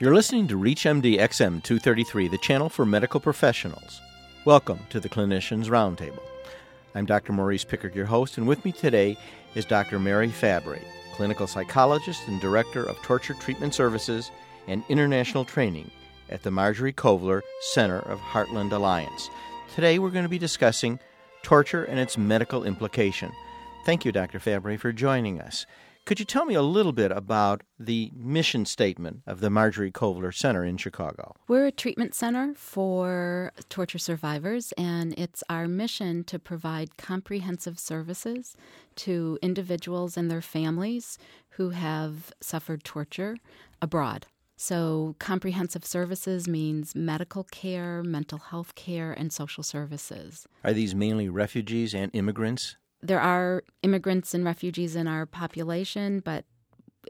You're 0.00 0.12
listening 0.14 0.48
to 0.48 0.58
ReachMD 0.58 1.20
XM 1.20 1.62
233, 1.62 2.26
the 2.26 2.38
channel 2.38 2.68
for 2.68 2.84
medical 2.84 3.20
professionals. 3.20 4.00
Welcome 4.44 4.80
to 4.90 4.98
the 4.98 5.08
Clinicians 5.08 5.66
Roundtable. 5.66 6.18
I'm 6.96 7.06
Dr. 7.06 7.32
Maurice 7.32 7.62
Pickard, 7.62 7.94
your 7.94 8.04
host, 8.04 8.36
and 8.36 8.48
with 8.48 8.64
me 8.64 8.72
today 8.72 9.16
is 9.54 9.64
Dr. 9.64 10.00
Mary 10.00 10.30
Fabri, 10.30 10.82
clinical 11.14 11.46
psychologist 11.46 12.26
and 12.26 12.40
director 12.40 12.82
of 12.82 13.00
torture 13.02 13.34
treatment 13.34 13.72
services 13.72 14.32
and 14.66 14.82
international 14.88 15.44
training 15.44 15.88
at 16.28 16.42
the 16.42 16.50
Marjorie 16.50 16.92
Kovler 16.92 17.42
Center 17.60 18.00
of 18.00 18.18
Heartland 18.18 18.72
Alliance. 18.72 19.30
Today 19.76 20.00
we're 20.00 20.10
going 20.10 20.24
to 20.24 20.28
be 20.28 20.38
discussing 20.38 20.98
torture 21.44 21.84
and 21.84 22.00
its 22.00 22.18
medical 22.18 22.64
implication. 22.64 23.30
Thank 23.86 24.04
you, 24.04 24.10
Dr. 24.10 24.40
Fabri, 24.40 24.76
for 24.76 24.90
joining 24.90 25.40
us. 25.40 25.66
Could 26.06 26.18
you 26.18 26.26
tell 26.26 26.44
me 26.44 26.54
a 26.54 26.60
little 26.60 26.92
bit 26.92 27.10
about 27.10 27.62
the 27.78 28.10
mission 28.14 28.66
statement 28.66 29.22
of 29.26 29.40
the 29.40 29.48
Marjorie 29.48 29.90
Kovler 29.90 30.34
Center 30.34 30.62
in 30.62 30.76
Chicago? 30.76 31.34
We're 31.48 31.64
a 31.64 31.72
treatment 31.72 32.14
center 32.14 32.52
for 32.56 33.52
torture 33.70 33.96
survivors, 33.96 34.72
and 34.76 35.18
it's 35.18 35.42
our 35.48 35.66
mission 35.66 36.22
to 36.24 36.38
provide 36.38 36.98
comprehensive 36.98 37.78
services 37.78 38.54
to 38.96 39.38
individuals 39.40 40.18
and 40.18 40.30
their 40.30 40.42
families 40.42 41.16
who 41.50 41.70
have 41.70 42.34
suffered 42.38 42.84
torture 42.84 43.38
abroad. 43.80 44.26
So, 44.56 45.16
comprehensive 45.18 45.86
services 45.86 46.46
means 46.46 46.94
medical 46.94 47.44
care, 47.44 48.02
mental 48.02 48.38
health 48.38 48.74
care, 48.74 49.12
and 49.12 49.32
social 49.32 49.62
services. 49.62 50.46
Are 50.62 50.74
these 50.74 50.94
mainly 50.94 51.30
refugees 51.30 51.94
and 51.94 52.10
immigrants? 52.14 52.76
There 53.04 53.20
are 53.20 53.62
immigrants 53.82 54.32
and 54.32 54.44
refugees 54.44 54.96
in 54.96 55.06
our 55.06 55.26
population, 55.26 56.20
but 56.20 56.46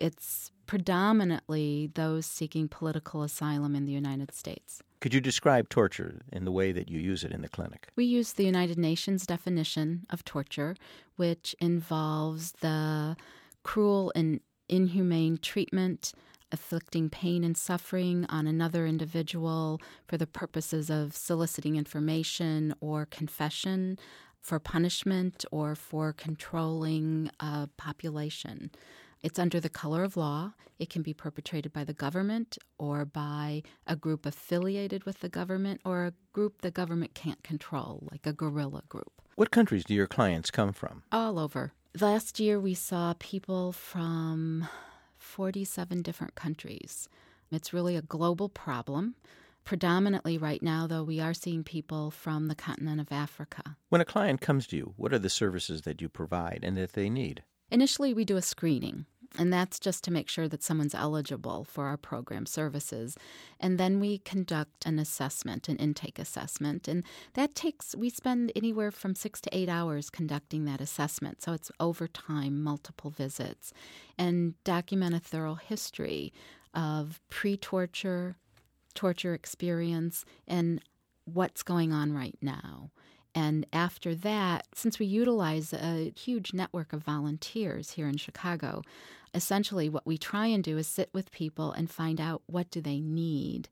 it's 0.00 0.50
predominantly 0.66 1.90
those 1.94 2.26
seeking 2.26 2.66
political 2.68 3.22
asylum 3.22 3.76
in 3.76 3.84
the 3.84 3.92
United 3.92 4.34
States. 4.34 4.82
Could 5.00 5.14
you 5.14 5.20
describe 5.20 5.68
torture 5.68 6.20
in 6.32 6.44
the 6.44 6.50
way 6.50 6.72
that 6.72 6.88
you 6.88 6.98
use 6.98 7.22
it 7.22 7.30
in 7.30 7.42
the 7.42 7.48
clinic? 7.48 7.88
We 7.94 8.06
use 8.06 8.32
the 8.32 8.44
United 8.44 8.78
Nations 8.78 9.24
definition 9.24 10.06
of 10.10 10.24
torture, 10.24 10.74
which 11.16 11.54
involves 11.60 12.52
the 12.60 13.16
cruel 13.62 14.10
and 14.16 14.40
inhumane 14.68 15.38
treatment, 15.38 16.12
afflicting 16.50 17.10
pain 17.10 17.44
and 17.44 17.56
suffering 17.56 18.26
on 18.28 18.46
another 18.46 18.86
individual 18.86 19.80
for 20.08 20.16
the 20.16 20.26
purposes 20.26 20.90
of 20.90 21.14
soliciting 21.14 21.76
information 21.76 22.74
or 22.80 23.06
confession 23.06 23.98
for 24.44 24.60
punishment 24.60 25.44
or 25.50 25.74
for 25.74 26.12
controlling 26.12 27.30
a 27.40 27.68
population. 27.78 28.70
It's 29.22 29.38
under 29.38 29.58
the 29.58 29.70
color 29.70 30.04
of 30.04 30.18
law. 30.18 30.52
It 30.78 30.90
can 30.90 31.00
be 31.00 31.14
perpetrated 31.14 31.72
by 31.72 31.82
the 31.84 31.94
government 31.94 32.58
or 32.78 33.06
by 33.06 33.62
a 33.86 33.96
group 33.96 34.26
affiliated 34.26 35.04
with 35.04 35.20
the 35.20 35.30
government 35.30 35.80
or 35.82 36.04
a 36.04 36.12
group 36.34 36.60
the 36.60 36.70
government 36.70 37.14
can't 37.14 37.42
control, 37.42 38.06
like 38.12 38.26
a 38.26 38.34
guerrilla 38.34 38.82
group. 38.90 39.22
What 39.36 39.50
countries 39.50 39.84
do 39.84 39.94
your 39.94 40.06
clients 40.06 40.50
come 40.50 40.74
from? 40.74 41.04
All 41.10 41.38
over. 41.38 41.72
Last 41.98 42.38
year 42.38 42.60
we 42.60 42.74
saw 42.74 43.14
people 43.18 43.72
from 43.72 44.68
47 45.16 46.02
different 46.02 46.34
countries. 46.34 47.08
It's 47.50 47.72
really 47.72 47.96
a 47.96 48.02
global 48.02 48.50
problem. 48.50 49.14
Predominantly, 49.64 50.36
right 50.36 50.62
now, 50.62 50.86
though, 50.86 51.02
we 51.02 51.20
are 51.20 51.32
seeing 51.32 51.64
people 51.64 52.10
from 52.10 52.48
the 52.48 52.54
continent 52.54 53.00
of 53.00 53.10
Africa. 53.10 53.76
When 53.88 54.02
a 54.02 54.04
client 54.04 54.42
comes 54.42 54.66
to 54.68 54.76
you, 54.76 54.92
what 54.96 55.12
are 55.12 55.18
the 55.18 55.30
services 55.30 55.82
that 55.82 56.02
you 56.02 56.08
provide 56.10 56.60
and 56.62 56.76
that 56.76 56.92
they 56.92 57.08
need? 57.08 57.42
Initially, 57.70 58.12
we 58.12 58.26
do 58.26 58.36
a 58.36 58.42
screening, 58.42 59.06
and 59.38 59.50
that's 59.50 59.80
just 59.80 60.04
to 60.04 60.10
make 60.10 60.28
sure 60.28 60.48
that 60.48 60.62
someone's 60.62 60.94
eligible 60.94 61.64
for 61.64 61.86
our 61.86 61.96
program 61.96 62.44
services. 62.44 63.16
And 63.58 63.78
then 63.78 64.00
we 64.00 64.18
conduct 64.18 64.84
an 64.84 64.98
assessment, 64.98 65.68
an 65.70 65.76
intake 65.76 66.18
assessment, 66.18 66.86
and 66.86 67.02
that 67.32 67.54
takes, 67.54 67.96
we 67.96 68.10
spend 68.10 68.52
anywhere 68.54 68.90
from 68.90 69.14
six 69.14 69.40
to 69.40 69.56
eight 69.56 69.70
hours 69.70 70.10
conducting 70.10 70.66
that 70.66 70.82
assessment. 70.82 71.42
So 71.42 71.54
it's 71.54 71.72
over 71.80 72.06
time, 72.06 72.62
multiple 72.62 73.10
visits, 73.10 73.72
and 74.18 74.62
document 74.62 75.14
a 75.14 75.20
thorough 75.20 75.54
history 75.54 76.34
of 76.74 77.20
pre 77.30 77.56
torture, 77.56 78.36
torture 78.94 79.34
experience 79.34 80.24
and 80.46 80.80
what's 81.24 81.62
going 81.62 81.92
on 81.92 82.12
right 82.12 82.36
now. 82.40 82.90
And 83.34 83.66
after 83.72 84.14
that, 84.14 84.66
since 84.74 84.98
we 84.98 85.06
utilize 85.06 85.72
a 85.72 86.12
huge 86.16 86.52
network 86.52 86.92
of 86.92 87.02
volunteers 87.02 87.92
here 87.92 88.06
in 88.06 88.16
Chicago, 88.16 88.82
essentially 89.34 89.88
what 89.88 90.06
we 90.06 90.16
try 90.16 90.46
and 90.46 90.62
do 90.62 90.78
is 90.78 90.86
sit 90.86 91.10
with 91.12 91.32
people 91.32 91.72
and 91.72 91.90
find 91.90 92.20
out 92.20 92.42
what 92.46 92.70
do 92.70 92.80
they 92.80 93.00
need 93.00 93.68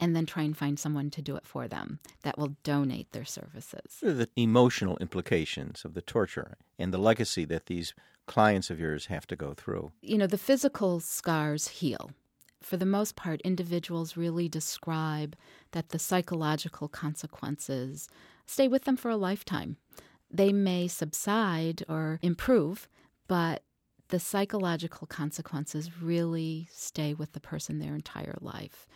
and 0.00 0.16
then 0.16 0.26
try 0.26 0.42
and 0.42 0.56
find 0.56 0.78
someone 0.78 1.10
to 1.10 1.22
do 1.22 1.36
it 1.36 1.46
for 1.46 1.68
them 1.68 2.00
that 2.22 2.36
will 2.36 2.56
donate 2.64 3.12
their 3.12 3.24
services. 3.24 3.98
What 4.00 4.10
are 4.10 4.14
the 4.14 4.28
emotional 4.36 4.96
implications 4.98 5.84
of 5.84 5.94
the 5.94 6.02
torture 6.02 6.56
and 6.78 6.92
the 6.92 6.98
legacy 6.98 7.44
that 7.44 7.66
these 7.66 7.94
clients 8.26 8.70
of 8.70 8.80
yours 8.80 9.06
have 9.06 9.26
to 9.28 9.36
go 9.36 9.54
through? 9.54 9.92
You 10.02 10.18
know, 10.18 10.26
the 10.26 10.38
physical 10.38 10.98
scars 10.98 11.68
heal 11.68 12.10
for 12.64 12.76
the 12.76 12.86
most 12.86 13.16
part, 13.16 13.40
individuals 13.42 14.16
really 14.16 14.48
describe 14.48 15.36
that 15.72 15.90
the 15.90 15.98
psychological 15.98 16.88
consequences 16.88 18.08
stay 18.46 18.68
with 18.68 18.84
them 18.84 18.96
for 18.96 19.10
a 19.10 19.16
lifetime. 19.16 19.76
They 20.30 20.52
may 20.52 20.88
subside 20.88 21.84
or 21.88 22.18
improve, 22.22 22.88
but 23.28 23.62
the 24.08 24.20
psychological 24.20 25.06
consequences 25.06 26.00
really 26.00 26.68
stay 26.70 27.14
with 27.14 27.32
the 27.32 27.40
person 27.40 27.78
their 27.78 27.94
entire 27.94 28.36
life. 28.40 28.86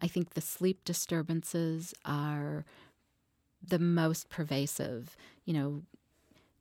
I 0.00 0.08
think 0.08 0.34
the 0.34 0.40
sleep 0.40 0.84
disturbances 0.84 1.94
are 2.04 2.64
the 3.66 3.78
most 3.78 4.28
pervasive. 4.28 5.16
You 5.44 5.54
know, 5.54 5.82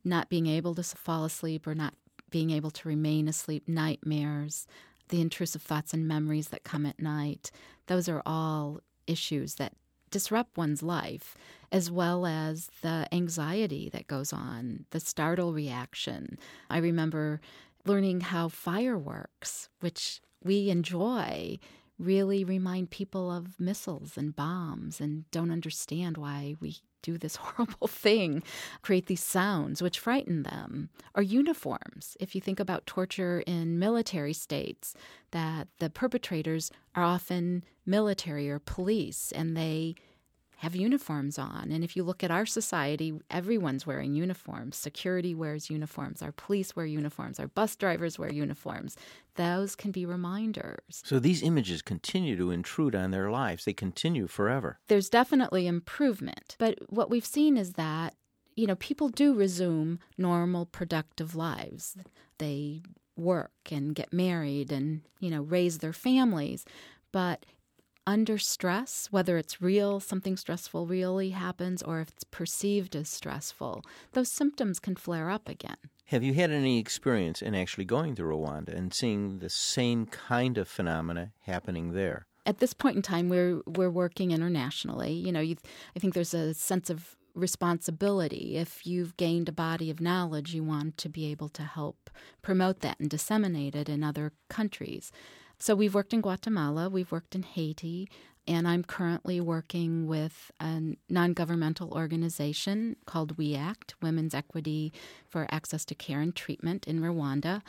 not 0.04 0.30
being 0.30 0.48
able 0.48 0.74
to 0.76 0.84
fall 0.84 1.26
asleep 1.26 1.68
or 1.68 1.76
not 1.76 1.94
being 2.30 2.52
able 2.52 2.72
to 2.72 2.88
remain 2.88 3.28
asleep, 3.28 3.68
nightmares, 3.68 4.68
the 5.10 5.22
intrusive 5.22 5.62
thoughts 5.62 5.94
and 5.94 6.08
memories 6.08 6.50
that 6.50 6.64
come 6.64 6.86
at 6.86 7.00
night, 7.00 7.52
those 7.88 8.10
are 8.10 8.22
all 8.26 8.80
issues 9.06 9.56
that 9.56 9.74
disrupt 10.10 10.58
one's 10.58 10.84
life, 10.84 11.36
as 11.72 11.92
well 11.92 12.26
as 12.26 12.70
the 12.82 13.08
anxiety 13.12 13.90
that 13.90 14.08
goes 14.08 14.32
on, 14.32 14.86
the 14.92 15.00
startle 15.00 15.54
reaction. 15.54 16.38
I 16.70 16.78
remember 16.78 17.42
learning 17.86 18.22
how 18.22 18.48
fireworks, 18.50 19.70
which 19.80 20.22
we 20.44 20.70
enjoy, 20.70 21.60
really 22.00 22.44
remind 22.44 22.90
people 22.90 23.32
of 23.32 23.60
missiles 23.60 24.18
and 24.18 24.36
bombs 24.36 25.02
and 25.02 25.30
don't 25.32 25.52
understand 25.52 26.18
why 26.18 26.56
we 26.60 26.78
do 27.02 27.18
this 27.18 27.36
horrible 27.38 27.88
thing, 27.88 28.44
create 28.82 29.08
these 29.08 29.24
sounds 29.24 29.82
which 29.82 30.00
frighten 30.00 30.44
them, 30.44 30.90
or 31.16 31.24
uniforms. 31.24 32.18
If 32.20 32.36
you 32.36 32.42
think 32.42 32.60
about 32.60 32.86
torture 32.86 33.44
in 33.46 33.80
military 33.80 34.34
states, 34.34 34.94
that 35.32 35.68
the 35.80 35.90
perpetrators 35.90 36.72
are 36.96 37.04
often 37.04 37.64
military 37.86 38.50
or 38.50 38.60
police 38.60 39.32
and 39.32 39.56
they 39.56 39.96
have 40.58 40.76
uniforms 40.76 41.38
on. 41.38 41.72
And 41.72 41.84
if 41.84 41.96
you 41.96 42.04
look 42.04 42.24
at 42.24 42.32
our 42.32 42.46
society, 42.46 43.14
everyone's 43.30 43.86
wearing 43.86 44.16
uniforms. 44.16 44.76
Security 44.76 45.36
wears 45.36 45.70
uniforms. 45.70 46.22
Our 46.22 46.32
police 46.32 46.76
wear 46.76 46.86
uniforms. 46.86 47.40
Our 47.40 47.48
bus 47.48 47.76
drivers 47.76 48.18
wear 48.18 48.32
uniforms. 48.32 48.96
Those 49.36 49.76
can 49.76 49.92
be 49.92 50.04
reminders. 50.06 51.04
So 51.06 51.20
these 51.20 51.44
images 51.44 51.84
continue 51.84 52.36
to 52.38 52.50
intrude 52.50 52.96
on 52.96 53.12
their 53.12 53.30
lives, 53.30 53.66
they 53.66 53.74
continue 53.74 54.26
forever. 54.26 54.80
There's 54.88 55.10
definitely 55.10 55.68
improvement. 55.68 56.56
But 56.58 56.80
what 56.90 57.12
we've 57.12 57.26
seen 57.26 57.56
is 57.56 57.74
that, 57.74 58.16
you 58.56 58.66
know, 58.66 58.76
people 58.76 59.10
do 59.10 59.36
resume 59.36 60.00
normal, 60.18 60.66
productive 60.66 61.36
lives. 61.36 61.98
They 62.40 62.82
work 63.16 63.52
and 63.72 63.94
get 63.94 64.12
married 64.12 64.72
and, 64.72 65.02
you 65.20 65.30
know, 65.30 65.42
raise 65.42 65.78
their 65.80 65.94
families. 65.94 66.66
But 67.12 67.46
under 68.08 68.38
stress, 68.38 69.10
whether 69.12 69.38
it's 69.38 69.62
real, 69.62 70.00
something 70.00 70.38
stressful 70.38 70.88
really 70.88 71.32
happens, 71.32 71.84
or 71.84 72.00
if 72.00 72.08
it's 72.08 72.24
perceived 72.24 72.96
as 72.96 73.10
stressful, 73.10 73.84
those 74.14 74.32
symptoms 74.32 74.80
can 74.80 74.96
flare 74.96 75.30
up 75.30 75.50
again. 75.50 75.76
Have 76.06 76.24
you 76.24 76.34
had 76.34 76.50
any 76.50 76.80
experience 76.80 77.42
in 77.42 77.54
actually 77.54 77.84
going 77.84 78.16
to 78.16 78.24
Rwanda 78.24 78.70
and 78.70 78.94
seeing 78.94 79.40
the 79.40 79.50
same 79.50 80.06
kind 80.06 80.58
of 80.58 80.70
phenomena 80.70 81.34
happening 81.42 81.92
there? 81.92 82.26
At 82.46 82.60
this 82.60 82.74
point 82.74 82.96
in 82.96 83.02
time, 83.02 83.28
we're 83.28 83.62
we're 83.68 83.90
working 83.90 84.32
internationally. 84.32 85.12
You 85.12 85.34
know, 85.34 85.42
you, 85.42 85.58
I 85.94 86.00
think 86.00 86.14
there's 86.14 86.34
a 86.34 86.54
sense 86.54 86.90
of 86.90 87.18
responsibility. 87.36 88.56
If 88.56 88.88
you've 88.88 89.18
gained 89.18 89.50
a 89.50 89.52
body 89.52 89.92
of 89.92 90.00
knowledge, 90.00 90.54
you 90.54 90.64
want 90.64 90.98
to 91.00 91.10
be 91.10 91.30
able 91.30 91.50
to 91.50 91.64
help 91.64 92.10
promote 92.42 92.80
that 92.80 93.02
and 93.02 93.10
disseminate 93.10 93.76
it 93.76 93.90
in 93.90 94.02
other 94.02 94.32
countries. 94.50 95.12
So 95.60 95.76
we've 95.76 95.96
worked 95.96 96.14
in 96.14 96.22
Guatemala, 96.22 96.88
we've 96.88 97.12
worked 97.12 97.34
in 97.34 97.44
Haiti, 97.44 98.10
and 98.48 98.68
I'm 98.68 98.84
currently 98.84 99.42
working 99.42 100.08
with 100.08 100.52
a 100.60 100.96
non 101.10 101.34
governmental 101.34 101.92
organization 101.92 102.96
called 103.06 103.38
We 103.38 103.56
Act, 103.56 103.96
Women's 104.02 104.36
Equity 104.36 104.94
for 105.28 105.48
Access 105.50 105.84
to 105.86 105.96
Care 105.96 106.22
and 106.22 106.36
Treatment 106.36 106.88
in 106.88 107.02
Rwanda. 107.02 107.62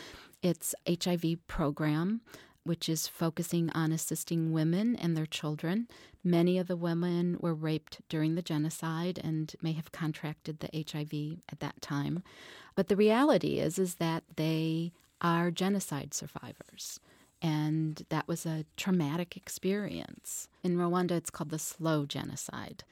It's 0.42 0.74
HIV 0.86 1.46
program 1.46 2.20
which 2.68 2.86
is 2.86 3.08
focusing 3.08 3.70
on 3.70 3.92
assisting 3.92 4.52
women 4.52 4.94
and 4.96 5.16
their 5.16 5.24
children. 5.24 5.88
Many 6.22 6.58
of 6.58 6.66
the 6.66 6.76
women 6.76 7.38
were 7.40 7.54
raped 7.54 8.02
during 8.10 8.34
the 8.34 8.42
genocide 8.42 9.18
and 9.24 9.54
may 9.62 9.72
have 9.72 9.90
contracted 9.90 10.60
the 10.60 10.68
HIV 10.74 11.38
at 11.50 11.60
that 11.60 11.80
time. 11.80 12.22
But 12.74 12.88
the 12.88 12.96
reality 12.96 13.58
is 13.58 13.78
is 13.78 13.94
that 13.94 14.22
they 14.36 14.92
are 15.22 15.50
genocide 15.50 16.12
survivors. 16.12 17.00
And 17.40 18.04
that 18.08 18.26
was 18.26 18.44
a 18.44 18.64
traumatic 18.76 19.36
experience. 19.36 20.48
In 20.62 20.76
Rwanda, 20.76 21.12
it's 21.12 21.30
called 21.30 21.50
the 21.50 21.58
slow 21.58 22.04
genocide, 22.04 22.84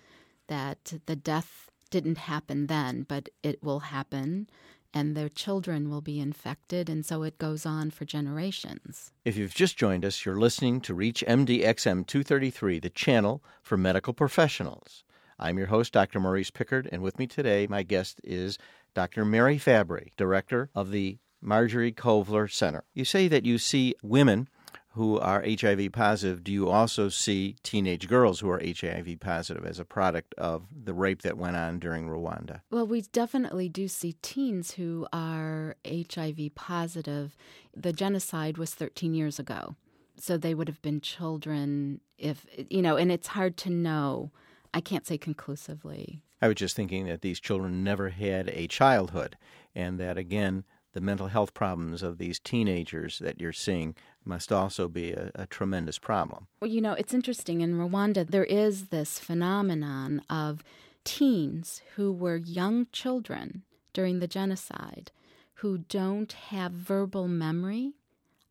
that 0.46 0.94
the 1.06 1.16
death 1.16 1.70
didn't 1.90 2.18
happen 2.18 2.66
then, 2.66 3.04
but 3.08 3.28
it 3.42 3.62
will 3.62 3.80
happen 3.80 4.48
and 4.96 5.14
their 5.14 5.28
children 5.28 5.90
will 5.90 6.00
be 6.00 6.18
infected, 6.18 6.88
and 6.88 7.04
so 7.04 7.22
it 7.22 7.36
goes 7.36 7.66
on 7.66 7.90
for 7.90 8.06
generations. 8.06 9.12
If 9.26 9.36
you've 9.36 9.54
just 9.54 9.76
joined 9.76 10.06
us, 10.06 10.24
you're 10.24 10.40
listening 10.40 10.80
to 10.82 10.94
ReachMD 10.94 11.62
XM 11.62 12.06
233, 12.06 12.78
the 12.78 12.88
channel 12.88 13.44
for 13.62 13.76
medical 13.76 14.14
professionals. 14.14 15.04
I'm 15.38 15.58
your 15.58 15.66
host, 15.66 15.92
Dr. 15.92 16.18
Maurice 16.18 16.50
Pickard, 16.50 16.88
and 16.90 17.02
with 17.02 17.18
me 17.18 17.26
today, 17.26 17.66
my 17.68 17.82
guest 17.82 18.22
is 18.24 18.56
Dr. 18.94 19.26
Mary 19.26 19.58
Fabri, 19.58 20.12
director 20.16 20.70
of 20.74 20.92
the 20.92 21.18
Marjorie 21.46 21.92
Kovler 21.92 22.50
Center. 22.50 22.84
You 22.92 23.04
say 23.04 23.28
that 23.28 23.46
you 23.46 23.56
see 23.56 23.94
women 24.02 24.48
who 24.90 25.18
are 25.18 25.44
HIV 25.46 25.92
positive, 25.92 26.42
do 26.42 26.50
you 26.50 26.68
also 26.68 27.08
see 27.08 27.54
teenage 27.62 28.08
girls 28.08 28.40
who 28.40 28.48
are 28.48 28.60
HIV 28.64 29.20
positive 29.20 29.64
as 29.64 29.78
a 29.78 29.84
product 29.84 30.34
of 30.38 30.64
the 30.74 30.94
rape 30.94 31.22
that 31.22 31.36
went 31.36 31.54
on 31.54 31.78
during 31.78 32.08
Rwanda? 32.08 32.62
Well, 32.70 32.86
we 32.86 33.02
definitely 33.02 33.68
do 33.68 33.88
see 33.88 34.14
teens 34.22 34.72
who 34.72 35.06
are 35.12 35.76
HIV 35.86 36.54
positive. 36.54 37.36
The 37.76 37.92
genocide 37.92 38.56
was 38.56 38.74
13 38.74 39.14
years 39.14 39.38
ago. 39.38 39.76
So 40.18 40.38
they 40.38 40.54
would 40.54 40.68
have 40.68 40.80
been 40.80 41.02
children 41.02 42.00
if, 42.16 42.46
you 42.70 42.80
know, 42.80 42.96
and 42.96 43.12
it's 43.12 43.28
hard 43.28 43.58
to 43.58 43.70
know. 43.70 44.32
I 44.72 44.80
can't 44.80 45.06
say 45.06 45.18
conclusively. 45.18 46.22
I 46.40 46.48
was 46.48 46.56
just 46.56 46.74
thinking 46.74 47.06
that 47.06 47.20
these 47.20 47.38
children 47.38 47.84
never 47.84 48.08
had 48.10 48.48
a 48.48 48.66
childhood, 48.66 49.36
and 49.74 50.00
that 50.00 50.18
again, 50.18 50.64
the 50.96 51.00
mental 51.02 51.26
health 51.26 51.52
problems 51.52 52.02
of 52.02 52.16
these 52.16 52.38
teenagers 52.38 53.18
that 53.18 53.38
you're 53.38 53.52
seeing 53.52 53.94
must 54.24 54.50
also 54.50 54.88
be 54.88 55.12
a, 55.12 55.30
a, 55.34 55.46
tremendous 55.46 55.98
problem. 55.98 56.46
Well, 56.58 56.70
you 56.70 56.80
know, 56.80 56.94
it's 56.94 57.12
interesting. 57.12 57.60
In 57.60 57.74
Rwanda, 57.74 58.26
there 58.26 58.46
is 58.46 58.86
this 58.86 59.18
phenomenon 59.18 60.22
of 60.30 60.64
teens 61.04 61.82
who 61.96 62.10
were 62.10 62.36
young 62.36 62.86
children 62.92 63.62
during 63.92 64.20
the 64.20 64.26
genocide 64.26 65.12
who 65.56 65.76
don't 65.76 66.32
have 66.32 66.72
verbal 66.72 67.28
memory 67.28 67.92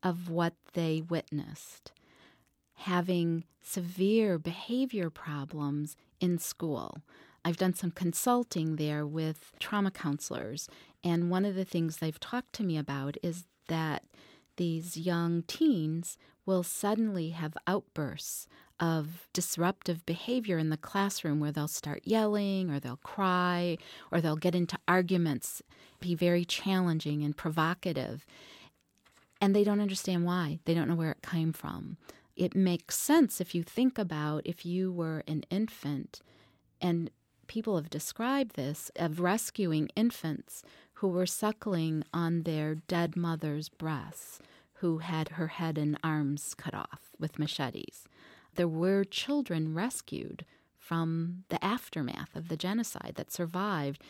of 0.03 0.29
what 0.29 0.53
they 0.73 1.01
witnessed, 1.01 1.93
having 2.75 3.45
severe 3.63 4.37
behavior 4.37 5.09
problems 5.09 5.97
in 6.19 6.37
school. 6.37 7.01
I've 7.43 7.57
done 7.57 7.75
some 7.75 7.91
consulting 7.91 8.75
there 8.75 9.05
with 9.05 9.51
trauma 9.59 9.91
counselors, 9.91 10.67
and 11.05 11.29
one 11.29 11.45
of 11.45 11.53
the 11.53 11.63
things 11.63 11.97
they've 11.97 12.19
talked 12.19 12.51
to 12.53 12.63
me 12.63 12.77
about 12.77 13.15
is 13.21 13.45
that 13.67 14.03
these 14.57 14.97
young 14.97 15.43
teens 15.43 16.17
will 16.45 16.63
suddenly 16.63 17.29
have 17.29 17.57
outbursts 17.67 18.47
of 18.79 19.27
disruptive 19.31 20.05
behavior 20.05 20.57
in 20.57 20.69
the 20.69 20.77
classroom 20.77 21.39
where 21.39 21.51
they'll 21.51 21.67
start 21.67 22.01
yelling 22.03 22.69
or 22.69 22.79
they'll 22.79 22.97
cry 22.97 23.77
or 24.11 24.19
they'll 24.19 24.35
get 24.35 24.55
into 24.55 24.77
arguments, 24.87 25.61
be 26.01 26.15
very 26.15 26.43
challenging 26.43 27.23
and 27.23 27.37
provocative. 27.37 28.25
And 29.39 29.55
they 29.55 29.63
don't 29.63 29.79
understand 29.79 30.25
why. 30.25 30.59
They 30.65 30.73
don't 30.73 30.89
know 30.89 30.95
where 30.95 31.11
it 31.11 31.21
came 31.21 31.53
from. 31.53 31.97
It 32.35 32.55
makes 32.55 32.97
sense 32.97 33.39
if 33.39 33.55
you 33.55 33.63
think 33.63 33.97
about 33.97 34.41
if 34.45 34.65
you 34.65 34.91
were 34.91 35.23
an 35.27 35.45
infant, 35.49 36.21
and 36.81 37.09
people 37.47 37.75
have 37.77 37.89
described 37.89 38.55
this 38.55 38.91
of 38.95 39.19
rescuing 39.19 39.89
infants 39.95 40.63
who 41.05 41.11
were 41.11 41.27
suckling 41.27 42.03
on 42.15 42.41
their 42.41 42.73
dead 42.73 43.15
mother's 43.15 43.69
breasts, 43.69 44.39
who 44.79 44.97
had 44.97 45.29
her 45.29 45.49
head 45.49 45.77
and 45.77 45.99
arms 46.03 46.55
cut 46.55 46.73
off 46.73 47.11
with 47.19 47.37
machetes. 47.37 48.07
There 48.55 48.67
were 48.67 49.03
children 49.03 49.75
rescued 49.75 50.45
from 50.79 51.43
the 51.49 51.63
aftermath 51.63 52.35
of 52.35 52.47
the 52.47 52.57
genocide 52.57 53.13
that 53.17 53.31
survived, 53.31 54.01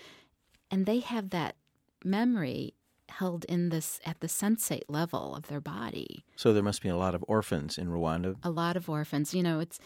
and 0.72 0.86
they 0.86 1.00
have 1.00 1.32
that 1.32 1.58
memory 2.02 2.76
held 3.10 3.44
in 3.50 3.68
this 3.68 4.00
at 4.06 4.22
the 4.22 4.28
sensate 4.28 4.86
level 4.88 5.36
of 5.36 5.48
their 5.48 5.60
body. 5.60 6.24
So 6.38 6.54
there 6.54 6.64
must 6.64 6.82
be 6.82 6.88
a 6.88 6.96
lot 6.96 7.14
of 7.14 7.26
orphans 7.28 7.78
in 7.78 7.90
Rwanda. 7.90 8.38
A 8.42 8.50
lot 8.50 8.78
of 8.78 8.90
orphans. 8.90 9.34
You 9.34 9.44
know, 9.44 9.60
it's 9.60 9.82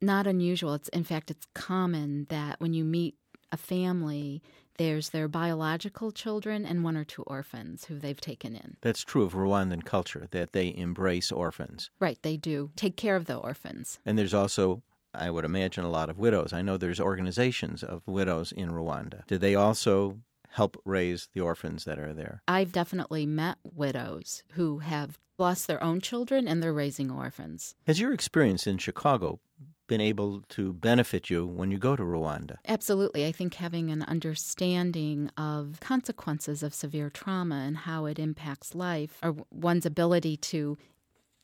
not 0.00 0.26
unusual. 0.26 0.74
It's 0.74 0.88
in 0.88 1.04
fact 1.04 1.30
it's 1.30 1.46
common 1.54 2.26
that 2.28 2.60
when 2.60 2.74
you 2.74 2.82
meet 2.82 3.14
a 3.54 3.56
family 3.56 4.42
there's 4.76 5.10
their 5.10 5.28
biological 5.28 6.10
children 6.10 6.66
and 6.66 6.82
one 6.82 6.96
or 6.96 7.04
two 7.04 7.22
orphans 7.22 7.84
who 7.84 7.96
they've 7.98 8.20
taken 8.20 8.56
in. 8.56 8.76
That's 8.80 9.04
true 9.04 9.22
of 9.22 9.32
Rwandan 9.32 9.84
culture, 9.84 10.26
that 10.32 10.52
they 10.52 10.74
embrace 10.76 11.30
orphans. 11.30 11.90
Right, 12.00 12.18
they 12.22 12.36
do. 12.36 12.70
Take 12.74 12.96
care 12.96 13.14
of 13.14 13.26
the 13.26 13.36
orphans. 13.36 14.00
And 14.04 14.18
there's 14.18 14.34
also, 14.34 14.82
I 15.14 15.30
would 15.30 15.44
imagine, 15.44 15.84
a 15.84 15.90
lot 15.90 16.10
of 16.10 16.18
widows. 16.18 16.52
I 16.52 16.62
know 16.62 16.76
there's 16.76 16.98
organizations 16.98 17.84
of 17.84 18.02
widows 18.06 18.50
in 18.50 18.70
Rwanda. 18.70 19.24
Do 19.28 19.38
they 19.38 19.54
also 19.54 20.18
help 20.50 20.76
raise 20.84 21.28
the 21.32 21.40
orphans 21.40 21.84
that 21.84 22.00
are 22.00 22.12
there? 22.12 22.42
I've 22.48 22.72
definitely 22.72 23.26
met 23.26 23.58
widows 23.62 24.42
who 24.54 24.78
have 24.78 25.18
lost 25.38 25.68
their 25.68 25.82
own 25.82 26.00
children 26.00 26.48
and 26.48 26.60
they're 26.60 26.72
raising 26.72 27.12
orphans. 27.12 27.76
Has 27.86 28.00
your 28.00 28.12
experience 28.12 28.66
in 28.66 28.78
Chicago 28.78 29.38
been 29.86 30.00
able 30.00 30.42
to 30.48 30.72
benefit 30.72 31.30
you 31.30 31.46
when 31.46 31.70
you 31.70 31.78
go 31.78 31.96
to 31.96 32.02
Rwanda? 32.02 32.56
Absolutely. 32.66 33.26
I 33.26 33.32
think 33.32 33.54
having 33.54 33.90
an 33.90 34.02
understanding 34.02 35.30
of 35.36 35.78
consequences 35.80 36.62
of 36.62 36.74
severe 36.74 37.10
trauma 37.10 37.56
and 37.56 37.78
how 37.78 38.06
it 38.06 38.18
impacts 38.18 38.74
life, 38.74 39.18
or 39.22 39.36
one's 39.50 39.86
ability 39.86 40.36
to 40.38 40.78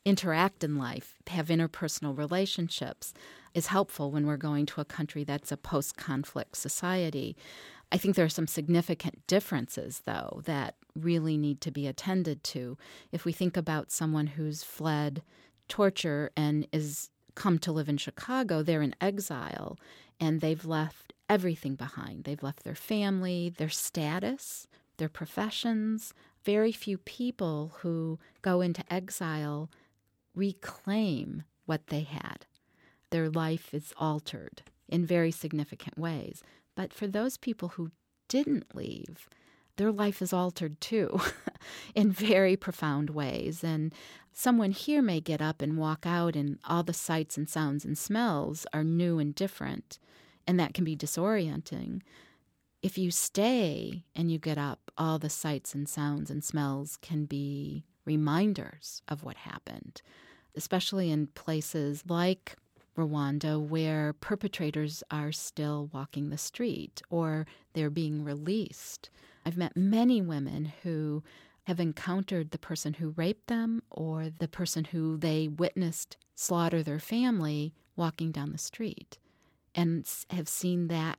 interact 0.04 0.64
in 0.64 0.78
life, 0.78 1.16
have 1.26 1.48
interpersonal 1.48 2.16
relationships, 2.16 3.12
is 3.52 3.66
helpful 3.66 4.10
when 4.10 4.26
we're 4.26 4.36
going 4.36 4.64
to 4.64 4.80
a 4.80 4.84
country 4.84 5.24
that's 5.24 5.52
a 5.52 5.56
post 5.56 5.96
conflict 5.96 6.56
society. 6.56 7.36
I 7.92 7.98
think 7.98 8.14
there 8.14 8.24
are 8.24 8.30
some 8.30 8.46
significant 8.46 9.26
differences, 9.26 10.02
though, 10.06 10.40
that 10.44 10.76
really 10.94 11.36
need 11.36 11.60
to 11.62 11.70
be 11.70 11.86
attended 11.86 12.42
to. 12.44 12.78
If 13.12 13.24
we 13.24 13.32
think 13.32 13.56
about 13.56 13.90
someone 13.90 14.28
who's 14.28 14.62
fled 14.62 15.22
torture 15.68 16.30
and 16.36 16.66
is 16.72 17.10
come 17.34 17.58
to 17.60 17.72
live 17.72 17.88
in 17.88 17.96
Chicago, 17.96 18.62
they're 18.62 18.82
in 18.82 18.94
exile 19.00 19.78
and 20.18 20.40
they've 20.40 20.64
left 20.64 21.12
everything 21.28 21.74
behind. 21.74 22.24
They've 22.24 22.42
left 22.42 22.64
their 22.64 22.74
family, 22.74 23.48
their 23.56 23.68
status, 23.68 24.66
their 24.98 25.08
professions. 25.08 26.12
Very 26.44 26.72
few 26.72 26.98
people 26.98 27.72
who 27.78 28.18
go 28.42 28.60
into 28.60 28.84
exile 28.92 29.70
reclaim 30.34 31.44
what 31.66 31.88
they 31.88 32.02
had. 32.02 32.46
Their 33.10 33.28
life 33.28 33.74
is 33.74 33.92
altered 33.96 34.62
in 34.88 35.06
very 35.06 35.30
significant 35.30 35.98
ways. 35.98 36.42
But 36.76 36.92
for 36.92 37.06
those 37.06 37.36
people 37.36 37.68
who 37.70 37.90
didn't 38.28 38.74
leave, 38.74 39.28
their 39.76 39.92
life 39.92 40.20
is 40.22 40.32
altered 40.32 40.80
too 40.80 41.20
in 41.94 42.10
very 42.12 42.56
profound 42.56 43.10
ways. 43.10 43.64
And 43.64 43.94
someone 44.32 44.70
here 44.70 45.02
may 45.02 45.20
get 45.20 45.40
up 45.40 45.62
and 45.62 45.78
walk 45.78 46.06
out, 46.06 46.36
and 46.36 46.58
all 46.64 46.82
the 46.82 46.92
sights 46.92 47.36
and 47.36 47.48
sounds 47.48 47.84
and 47.84 47.96
smells 47.96 48.66
are 48.72 48.84
new 48.84 49.18
and 49.18 49.34
different, 49.34 49.98
and 50.46 50.58
that 50.58 50.74
can 50.74 50.84
be 50.84 50.96
disorienting. 50.96 52.02
If 52.82 52.96
you 52.96 53.10
stay 53.10 54.04
and 54.16 54.30
you 54.30 54.38
get 54.38 54.56
up, 54.56 54.90
all 54.96 55.18
the 55.18 55.28
sights 55.30 55.74
and 55.74 55.88
sounds 55.88 56.30
and 56.30 56.42
smells 56.42 56.96
can 57.02 57.26
be 57.26 57.84
reminders 58.06 59.02
of 59.08 59.22
what 59.22 59.36
happened, 59.36 60.00
especially 60.56 61.10
in 61.10 61.26
places 61.28 62.02
like 62.08 62.56
Rwanda 62.96 63.60
where 63.60 64.12
perpetrators 64.14 65.02
are 65.10 65.32
still 65.32 65.90
walking 65.92 66.30
the 66.30 66.38
street 66.38 67.02
or 67.10 67.46
they're 67.72 67.90
being 67.90 68.24
released. 68.24 69.10
I've 69.44 69.56
met 69.56 69.76
many 69.76 70.20
women 70.20 70.72
who 70.82 71.22
have 71.64 71.80
encountered 71.80 72.50
the 72.50 72.58
person 72.58 72.94
who 72.94 73.10
raped 73.10 73.46
them 73.46 73.82
or 73.90 74.28
the 74.30 74.48
person 74.48 74.84
who 74.86 75.16
they 75.16 75.48
witnessed 75.48 76.16
slaughter 76.34 76.82
their 76.82 76.98
family 76.98 77.74
walking 77.96 78.32
down 78.32 78.52
the 78.52 78.58
street 78.58 79.18
and 79.74 80.08
have 80.30 80.48
seen 80.48 80.88
that 80.88 81.18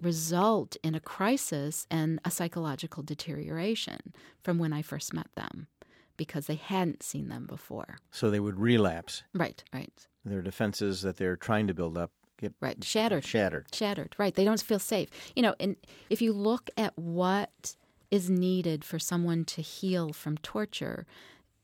result 0.00 0.76
in 0.82 0.94
a 0.94 1.00
crisis 1.00 1.86
and 1.90 2.18
a 2.24 2.30
psychological 2.30 3.02
deterioration 3.02 4.12
from 4.42 4.58
when 4.58 4.72
I 4.72 4.82
first 4.82 5.14
met 5.14 5.28
them 5.36 5.68
because 6.16 6.46
they 6.46 6.56
hadn't 6.56 7.02
seen 7.02 7.28
them 7.28 7.46
before. 7.46 7.98
So 8.10 8.30
they 8.30 8.40
would 8.40 8.58
relapse. 8.58 9.22
Right, 9.32 9.62
right. 9.72 10.06
Their 10.24 10.42
defenses 10.42 11.02
that 11.02 11.16
they're 11.16 11.36
trying 11.36 11.66
to 11.66 11.74
build 11.74 11.98
up 11.98 12.10
get 12.48 12.54
right 12.60 12.82
shattered. 12.82 13.24
Shattered. 13.24 13.66
Shattered. 13.74 14.14
Right. 14.18 14.34
They 14.34 14.44
don't 14.44 14.60
feel 14.60 14.78
safe. 14.78 15.08
You 15.34 15.42
know, 15.42 15.54
and 15.58 15.76
if 16.10 16.22
you 16.22 16.32
look 16.32 16.70
at 16.76 16.96
what 16.98 17.76
is 18.10 18.30
needed 18.30 18.84
for 18.84 18.98
someone 18.98 19.44
to 19.46 19.62
heal 19.62 20.12
from 20.12 20.38
torture, 20.38 21.06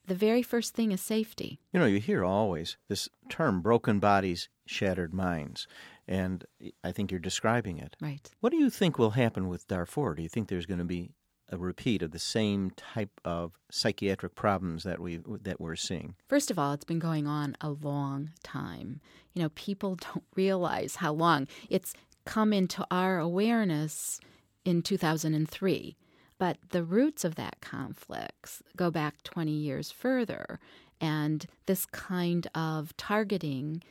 the 0.06 0.14
very 0.14 0.42
first 0.42 0.74
thing 0.74 0.90
is 0.92 1.00
safety. 1.00 1.60
You 1.72 1.80
know, 1.80 1.86
you 1.86 2.00
hear 2.00 2.24
always 2.24 2.76
this 2.88 3.08
term 3.28 3.60
broken 3.60 4.00
bodies, 4.00 4.48
shattered 4.66 5.14
minds. 5.14 5.66
And 6.08 6.44
I 6.82 6.90
think 6.90 7.10
you're 7.12 7.20
describing 7.20 7.78
it. 7.78 7.94
Right. 8.00 8.28
What 8.40 8.50
do 8.50 8.56
you 8.56 8.70
think 8.70 8.98
will 8.98 9.10
happen 9.10 9.48
with 9.48 9.68
Darfur? 9.68 10.14
Do 10.14 10.22
you 10.22 10.28
think 10.28 10.48
there's 10.48 10.66
going 10.66 10.78
to 10.78 10.84
be 10.84 11.12
a 11.50 11.58
repeat 11.58 12.02
of 12.02 12.12
the 12.12 12.18
same 12.18 12.70
type 12.70 13.20
of 13.24 13.52
psychiatric 13.70 14.34
problems 14.34 14.84
that 14.84 15.00
we 15.00 15.20
that 15.42 15.60
we're 15.60 15.76
seeing? 15.76 16.14
First 16.28 16.50
of 16.50 16.58
all, 16.58 16.72
it's 16.72 16.84
been 16.84 16.98
going 16.98 17.26
on 17.26 17.56
a 17.60 17.70
long 17.70 18.30
time. 18.42 19.00
You 19.34 19.42
know, 19.42 19.50
people 19.50 19.94
don't 20.14 20.24
realize 20.34 20.96
how 20.96 21.12
long 21.12 21.48
it's 21.68 21.94
come 22.24 22.52
into 22.52 22.86
our 22.90 23.18
awareness 23.18 24.20
in 24.64 24.82
2003. 24.82 25.96
But 26.38 26.56
the 26.70 26.82
roots 26.82 27.24
of 27.24 27.34
that 27.34 27.60
conflict 27.60 28.62
go 28.76 28.90
back 28.90 29.22
20 29.24 29.50
years 29.50 29.90
further. 29.90 30.58
And 31.00 31.46
this 31.66 31.84
kind 31.86 32.46
of 32.54 32.96
targeting 32.96 33.82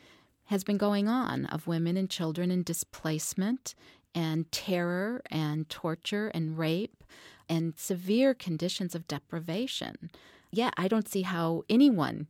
has 0.46 0.64
been 0.64 0.78
going 0.78 1.08
on 1.08 1.46
of 1.46 1.68
women 1.68 1.96
and 1.96 2.10
children 2.10 2.50
in 2.50 2.64
displacement 2.64 3.76
and 4.16 4.52
terror 4.52 5.22
and 5.30 5.70
torture 5.70 6.30
and 6.30 6.58
rape 6.58 7.04
and 7.50 7.74
severe 7.78 8.34
conditions 8.34 8.96
of 8.96 9.08
deprivation. 9.08 10.12
Yeah, 10.52 10.72
I 10.78 10.88
don't 10.88 11.08
see 11.08 11.24
how 11.24 11.64
anyone 11.70 12.28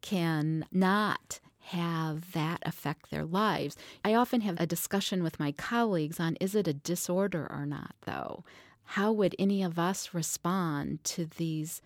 can 0.00 0.64
not 0.72 1.40
have 1.66 2.32
that 2.32 2.60
affect 2.66 3.10
their 3.10 3.24
lives. 3.24 3.76
I 4.04 4.14
often 4.14 4.40
have 4.42 4.60
a 4.60 4.66
discussion 4.66 5.22
with 5.22 5.38
my 5.38 5.52
colleagues 5.52 6.18
on 6.18 6.36
is 6.36 6.54
it 6.54 6.66
a 6.66 6.72
disorder 6.72 7.46
or 7.50 7.66
not, 7.66 7.94
though? 8.04 8.44
How 8.84 9.12
would 9.12 9.36
any 9.38 9.62
of 9.62 9.78
us 9.78 10.12
respond 10.12 11.04
to 11.04 11.24
these 11.24 11.80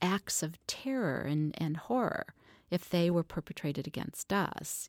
acts 0.00 0.42
of 0.42 0.58
terror 0.66 1.20
and, 1.20 1.54
and 1.60 1.76
horror 1.76 2.34
if 2.70 2.88
they 2.88 3.10
were 3.10 3.22
perpetrated 3.22 3.86
against 3.86 4.32
us? 4.32 4.88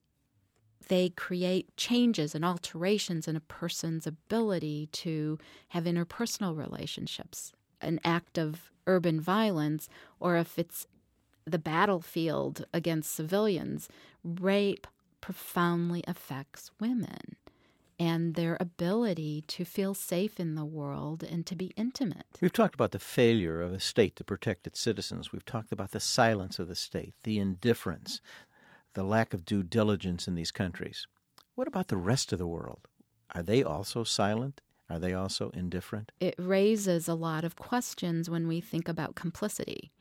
They 0.87 1.09
create 1.09 1.75
changes 1.77 2.35
and 2.35 2.43
alterations 2.43 3.27
in 3.27 3.35
a 3.35 3.41
person's 3.41 4.07
ability 4.07 4.89
to 4.91 5.39
have 5.69 5.85
interpersonal 5.85 6.57
relationships. 6.57 7.53
An 7.81 7.99
act 8.03 8.37
of 8.37 8.71
urban 8.87 9.19
violence, 9.19 9.89
or 10.19 10.37
if 10.37 10.57
it's 10.59 10.87
the 11.45 11.59
battlefield 11.59 12.65
against 12.73 13.13
civilians, 13.13 13.89
rape 14.23 14.87
profoundly 15.21 16.03
affects 16.07 16.71
women 16.79 17.35
and 17.99 18.35
their 18.35 18.57
ability 18.59 19.43
to 19.47 19.63
feel 19.63 19.93
safe 19.93 20.39
in 20.39 20.55
the 20.55 20.65
world 20.65 21.23
and 21.23 21.45
to 21.45 21.55
be 21.55 21.71
intimate. 21.77 22.25
We've 22.41 22.51
talked 22.51 22.75
about 22.75 22.91
the 22.91 22.99
failure 22.99 23.61
of 23.61 23.71
a 23.71 23.79
state 23.79 24.15
to 24.17 24.23
protect 24.23 24.67
its 24.67 24.79
citizens. 24.79 25.31
We've 25.31 25.45
talked 25.45 25.71
about 25.71 25.91
the 25.91 25.99
silence 25.99 26.59
of 26.59 26.67
the 26.67 26.75
state, 26.75 27.13
the 27.23 27.39
indifference, 27.39 28.19
the 28.93 29.03
lack 29.03 29.33
of 29.33 29.45
due 29.45 29.63
diligence 29.63 30.27
in 30.27 30.35
these 30.35 30.51
countries. 30.51 31.07
What 31.55 31.67
about 31.67 31.87
the 31.87 31.97
rest 31.97 32.31
of 32.31 32.39
the 32.39 32.47
world? 32.47 32.87
Are 33.33 33.43
they 33.43 33.63
also 33.63 34.03
silent? 34.03 34.61
Are 34.89 34.99
they 34.99 35.13
also 35.13 35.49
indifferent? 35.51 36.11
It 36.19 36.35
raises 36.37 37.07
a 37.07 37.15
lot 37.15 37.43
of 37.43 37.55
questions 37.55 38.29
when 38.29 38.47
we 38.47 38.61
think 38.61 38.87
about 38.87 39.15
complicity. 39.15 39.91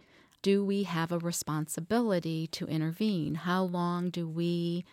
Do 0.43 0.65
we 0.65 0.83
have 0.83 1.13
a 1.13 1.19
responsibility 1.19 2.47
to 2.49 2.67
intervene? 2.67 3.37
How 3.37 3.63
long 3.63 4.11
do 4.11 4.29
we 4.29 4.85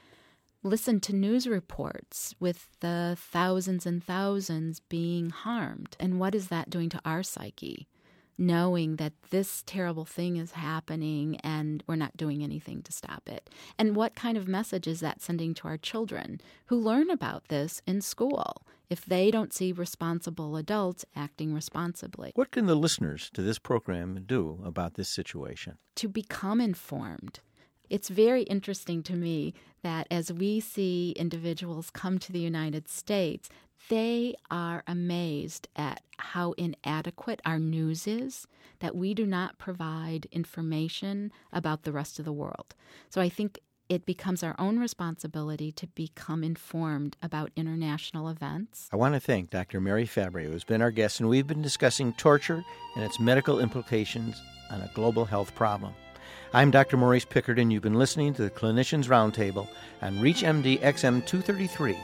listen 0.61 0.99
to 0.99 1.15
news 1.15 1.47
reports 1.47 2.35
with 2.39 2.69
the 2.81 3.17
thousands 3.19 3.85
and 3.85 4.03
thousands 4.03 4.79
being 4.81 5.31
harmed? 5.31 5.97
And 5.99 6.19
what 6.19 6.35
is 6.35 6.49
that 6.49 6.69
doing 6.69 6.89
to 6.89 7.01
our 7.03 7.23
psyche? 7.23 7.87
Knowing 8.39 8.95
that 8.95 9.13
this 9.29 9.61
terrible 9.65 10.05
thing 10.05 10.37
is 10.37 10.53
happening 10.53 11.35
and 11.43 11.83
we're 11.85 11.95
not 11.95 12.15
doing 12.15 12.41
anything 12.41 12.81
to 12.81 12.91
stop 12.91 13.27
it. 13.27 13.49
And 13.77 13.95
what 13.95 14.15
kind 14.15 14.37
of 14.37 14.47
message 14.47 14.87
is 14.87 15.01
that 15.01 15.21
sending 15.21 15.53
to 15.55 15.67
our 15.67 15.77
children 15.77 16.39
who 16.67 16.77
learn 16.77 17.09
about 17.09 17.49
this 17.49 17.81
in 17.85 17.99
school 18.01 18.65
if 18.89 19.05
they 19.05 19.29
don't 19.29 19.53
see 19.53 19.71
responsible 19.71 20.55
adults 20.55 21.05
acting 21.15 21.53
responsibly? 21.53 22.31
What 22.35 22.51
can 22.51 22.65
the 22.65 22.75
listeners 22.75 23.29
to 23.33 23.41
this 23.41 23.59
program 23.59 24.23
do 24.25 24.61
about 24.63 24.93
this 24.93 25.09
situation? 25.09 25.77
To 25.95 26.07
become 26.07 26.61
informed. 26.61 27.41
It's 27.89 28.09
very 28.09 28.43
interesting 28.43 29.01
to 29.03 29.13
me 29.13 29.53
that 29.81 30.07
as 30.11 30.31
we 30.31 30.59
see 30.59 31.13
individuals 31.17 31.89
come 31.89 32.19
to 32.19 32.31
the 32.31 32.39
United 32.39 32.87
States, 32.87 33.49
they 33.89 34.35
are 34.51 34.83
amazed 34.87 35.67
at 35.75 36.01
how 36.17 36.51
inadequate 36.53 37.41
our 37.45 37.59
news 37.59 38.05
is, 38.05 38.45
that 38.79 38.95
we 38.95 39.13
do 39.13 39.25
not 39.25 39.57
provide 39.57 40.27
information 40.31 41.31
about 41.51 41.83
the 41.83 41.91
rest 41.91 42.19
of 42.19 42.25
the 42.25 42.33
world. 42.33 42.75
So 43.09 43.21
I 43.21 43.29
think 43.29 43.59
it 43.87 44.05
becomes 44.05 44.43
our 44.43 44.55
own 44.59 44.77
responsibility 44.77 45.71
to 45.71 45.87
become 45.87 46.43
informed 46.43 47.17
about 47.23 47.51
international 47.55 48.29
events. 48.29 48.87
I 48.93 48.97
want 48.97 49.15
to 49.15 49.19
thank 49.19 49.49
Dr. 49.49 49.81
Mary 49.81 50.05
Fabri, 50.05 50.45
who 50.45 50.51
has 50.51 50.63
been 50.63 50.83
our 50.83 50.91
guest, 50.91 51.19
and 51.19 51.27
we've 51.27 51.47
been 51.47 51.63
discussing 51.63 52.13
torture 52.13 52.63
and 52.95 53.03
its 53.03 53.19
medical 53.19 53.59
implications 53.59 54.39
on 54.69 54.81
a 54.81 54.91
global 54.93 55.25
health 55.25 55.55
problem. 55.55 55.95
I'm 56.51 56.71
Dr. 56.71 56.97
Maurice 56.97 57.25
Pickard, 57.25 57.59
and 57.59 57.71
you've 57.71 57.83
been 57.83 57.99
listening 57.99 58.33
to 58.33 58.41
the 58.41 58.49
Clinicians 58.49 59.05
Roundtable 59.05 59.67
on 60.01 60.15
ReachMD 60.17 60.79
XM 60.81 61.25
233 61.25 61.97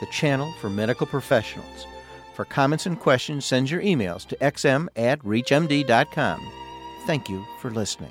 the 0.00 0.06
channel 0.06 0.52
for 0.60 0.68
medical 0.68 1.06
professionals. 1.06 1.86
For 2.34 2.44
comments 2.44 2.86
and 2.86 2.98
questions, 2.98 3.44
send 3.44 3.70
your 3.70 3.80
emails 3.82 4.26
to 4.26 4.36
xm 4.36 4.88
at 4.96 5.20
reachmd.com. 5.20 6.52
Thank 7.06 7.28
you 7.28 7.46
for 7.60 7.70
listening. 7.70 8.10